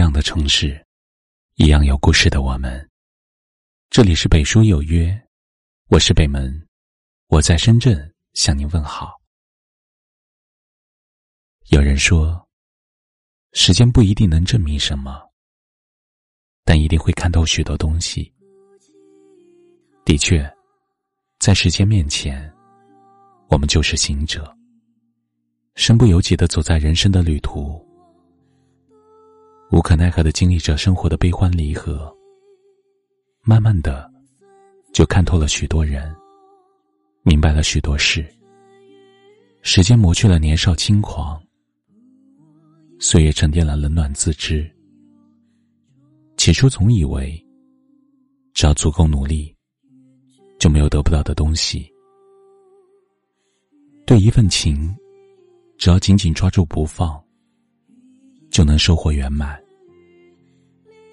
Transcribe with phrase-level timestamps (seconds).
[0.00, 0.82] 样的城市，
[1.56, 2.88] 一样有故事的我们。
[3.90, 5.14] 这里是北书有约，
[5.88, 6.66] 我是北门，
[7.26, 9.20] 我在深圳向您问好。
[11.68, 12.48] 有人说，
[13.52, 15.20] 时间不一定能证明什么，
[16.64, 18.32] 但一定会看透许多东西。
[20.06, 20.50] 的确，
[21.38, 22.50] 在时间面前，
[23.50, 24.56] 我们就是行者，
[25.74, 27.89] 身不由己的走在人生的旅途。
[29.70, 32.12] 无可奈何的经历着生活的悲欢离合，
[33.42, 34.10] 慢慢的，
[34.92, 36.12] 就看透了许多人，
[37.22, 38.26] 明白了许多事。
[39.62, 41.40] 时间磨去了年少轻狂，
[42.98, 44.68] 岁月沉淀了冷暖自知。
[46.36, 47.40] 起初总以为，
[48.52, 49.54] 只要足够努力，
[50.58, 51.88] 就没有得不到的东西。
[54.04, 54.92] 对一份情，
[55.78, 57.22] 只要紧紧抓住不放。
[58.50, 59.58] 就能收获圆满。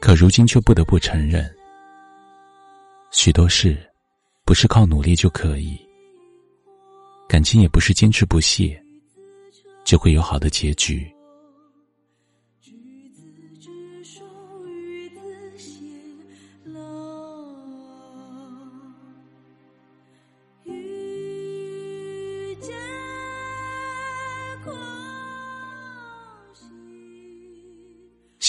[0.00, 1.48] 可如今却不得不承认，
[3.10, 3.76] 许多事
[4.44, 5.78] 不是靠努力就可以，
[7.28, 8.80] 感情也不是坚持不懈
[9.84, 11.10] 就会有好的结局。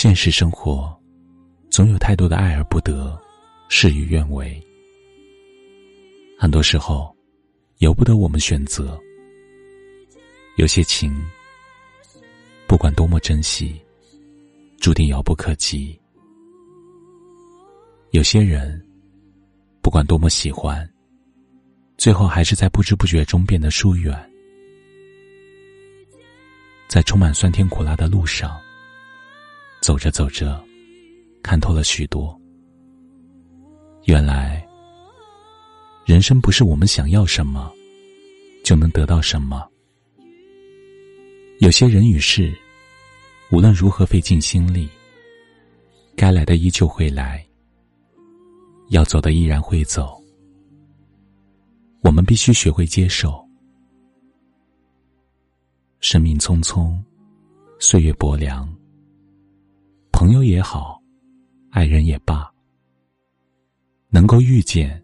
[0.01, 0.97] 现实生活，
[1.69, 3.21] 总有太多的爱而不得，
[3.67, 4.57] 事与愿违。
[6.39, 7.13] 很多时候，
[7.79, 8.97] 由不得我们选择。
[10.55, 11.13] 有些情，
[12.65, 13.77] 不管多么珍惜，
[14.79, 15.99] 注定遥不可及；
[18.11, 18.81] 有些人，
[19.81, 20.89] 不管多么喜欢，
[21.97, 24.17] 最后还是在不知不觉中变得疏远。
[26.87, 28.57] 在充满酸甜苦辣的路上。
[29.81, 30.61] 走着走着，
[31.41, 32.37] 看透了许多。
[34.05, 34.65] 原来，
[36.05, 37.71] 人生不是我们想要什么，
[38.63, 39.67] 就能得到什么。
[41.59, 42.53] 有些人与事，
[43.51, 44.89] 无论如何费尽心力，
[46.15, 47.45] 该来的依旧会来，
[48.89, 50.21] 要走的依然会走。
[52.01, 53.45] 我们必须学会接受。
[55.99, 56.97] 生命匆匆，
[57.79, 58.73] 岁月薄凉。
[60.19, 61.01] 朋友也好，
[61.71, 62.53] 爱人也罢，
[64.09, 65.01] 能够遇见，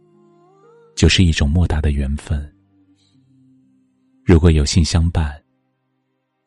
[0.93, 2.53] 就是一种莫大的缘分。
[4.25, 5.41] 如果有幸相伴，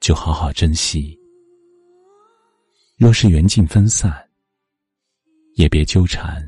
[0.01, 1.19] 就好好珍惜；
[2.99, 4.13] 若是缘尽分散，
[5.55, 6.47] 也别纠缠。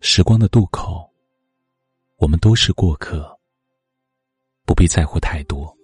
[0.00, 1.04] 时光的渡口，
[2.18, 3.28] 我们都是过客，
[4.64, 5.76] 不必在乎太多。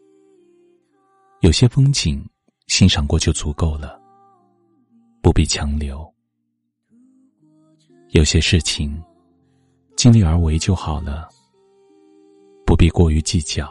[1.40, 2.24] 有些风景。
[2.70, 4.00] 欣赏过就足够了，
[5.20, 6.08] 不必强留。
[8.10, 9.03] 有些事情，
[9.97, 11.28] 尽力而为就好了，
[12.64, 13.69] 不必过于计较。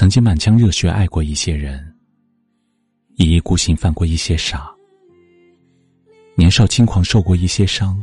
[0.00, 1.94] 曾经满腔热血爱过一些人，
[3.16, 4.74] 一意孤行犯过一些傻，
[6.34, 8.02] 年少轻狂受过一些伤，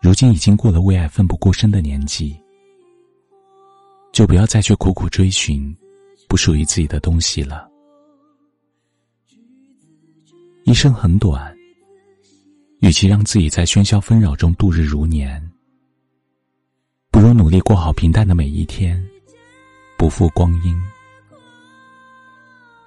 [0.00, 2.40] 如今已经过了为爱奋不顾身的年纪，
[4.12, 5.76] 就不要再去苦苦追寻
[6.28, 7.68] 不属于自己的东西了。
[10.62, 11.52] 一生很短，
[12.78, 15.42] 与其让自己在喧嚣纷扰中度日如年，
[17.10, 19.04] 不如努力过好平淡的每一天。
[20.02, 20.76] 不负光阴，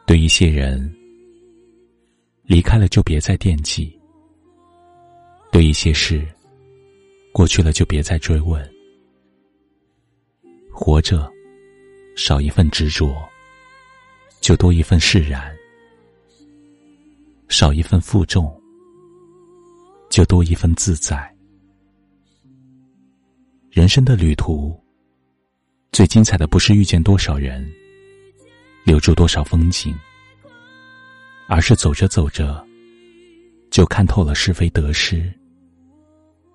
[0.06, 0.94] 对一些人
[2.44, 3.98] 离开了就别再惦记；
[5.50, 6.28] 对一些事
[7.32, 8.62] 过去了就别再追问。
[10.70, 11.32] 活着，
[12.18, 13.16] 少一份执着，
[14.42, 15.42] 就多一份释然；
[17.48, 18.54] 少一份负重，
[20.10, 21.34] 就多一份自在。
[23.72, 24.78] 人生的旅途。
[25.96, 27.66] 最精彩的不是遇见多少人，
[28.84, 29.98] 留住多少风景，
[31.48, 32.68] 而是走着走着，
[33.72, 35.34] 就看透了是非得失，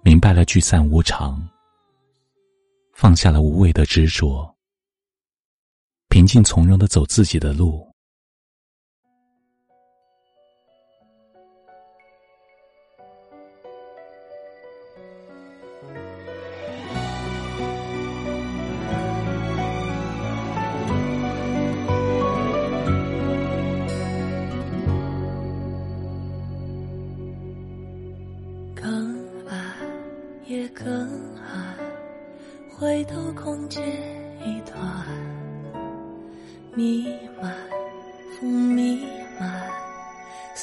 [0.02, 1.42] 明白了聚散无常，
[2.92, 4.54] 放下了无谓的执着，
[6.10, 7.89] 平静从容的走自己的路。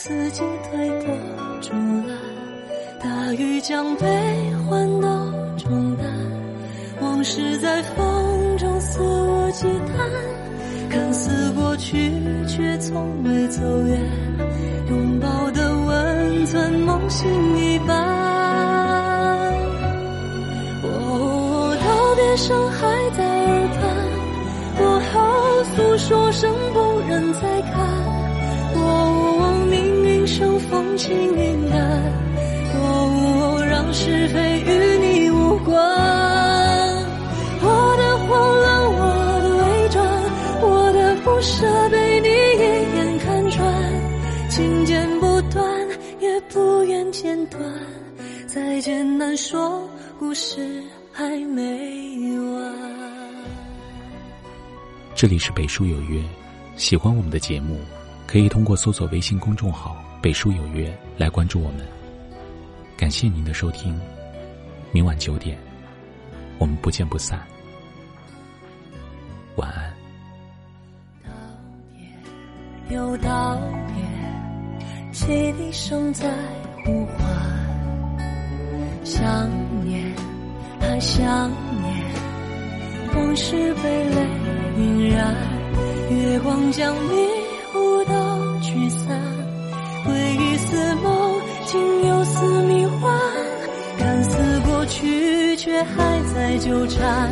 [0.07, 1.13] 四季推波
[1.59, 2.17] 助澜，
[2.97, 4.07] 大雨将悲
[4.63, 5.09] 欢都
[5.57, 6.05] 冲淡，
[7.01, 12.09] 往事在风中肆无忌惮，看似过去，
[12.47, 13.99] 却从未走远，
[14.87, 17.97] 拥抱的温存，梦醒一半。
[20.83, 23.83] 哦，道别声还在耳畔，
[24.77, 27.56] 过后诉说声不忍再
[30.97, 31.79] 轻云淡。
[32.73, 35.75] 哦，让是非与你无关。
[37.61, 38.27] 我的慌
[38.59, 38.99] 乱，我
[39.41, 40.03] 的伪装，
[40.61, 42.59] 我的不舍被你一
[42.95, 43.65] 眼看穿。
[44.49, 45.87] 情剪不断，
[46.19, 47.61] 也不愿剪断。
[48.47, 49.87] 再见难说，
[50.19, 52.73] 故事还没完。
[55.15, 56.21] 这里是北书有约，
[56.75, 57.79] 喜欢我们的节目，
[58.25, 61.81] 可以通过搜索微信公众号“北书有约”来关注我们。
[62.97, 63.99] 感谢您的收听，
[64.91, 65.57] 明晚九点，
[66.57, 67.39] 我们不见不散。
[69.55, 69.93] 晚安。
[71.23, 71.29] 道
[72.87, 76.31] 别又道别，汽笛声在
[76.83, 77.25] 呼唤，
[79.03, 79.49] 想
[79.83, 80.13] 念
[80.79, 81.49] 还想
[81.81, 82.05] 念，
[83.15, 84.27] 往事被泪
[84.77, 85.35] 晕染，
[86.09, 87.15] 月光将迷
[87.75, 89.19] 雾都驱散，
[94.87, 97.29] 去，却还在纠缠，